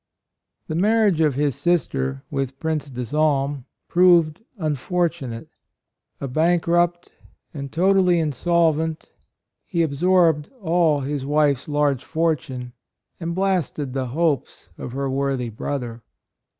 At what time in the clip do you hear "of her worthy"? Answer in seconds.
14.75-15.49